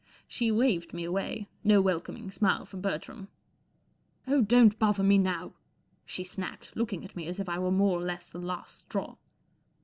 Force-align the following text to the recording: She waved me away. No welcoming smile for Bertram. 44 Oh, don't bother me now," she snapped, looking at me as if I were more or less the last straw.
She 0.27 0.49
waved 0.51 0.95
me 0.95 1.03
away. 1.03 1.47
No 1.63 1.79
welcoming 1.79 2.31
smile 2.31 2.65
for 2.65 2.77
Bertram. 2.77 3.27
44 4.25 4.33
Oh, 4.33 4.41
don't 4.41 4.79
bother 4.79 5.03
me 5.03 5.19
now," 5.19 5.53
she 6.07 6.23
snapped, 6.23 6.75
looking 6.75 7.05
at 7.05 7.15
me 7.15 7.27
as 7.27 7.39
if 7.39 7.47
I 7.47 7.59
were 7.59 7.69
more 7.69 7.99
or 7.99 8.03
less 8.03 8.31
the 8.31 8.39
last 8.39 8.79
straw. 8.79 9.17